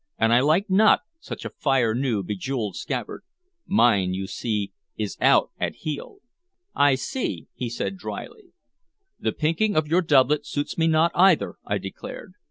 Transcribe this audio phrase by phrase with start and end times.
[0.17, 3.21] "And I like not such a fire new, bejeweled scabbard.
[3.67, 6.21] Mine, you see, is out at heel."
[6.73, 8.47] "I see," he said dryly.
[9.19, 12.33] "The pinking of your doublet suits me not, either," I declared.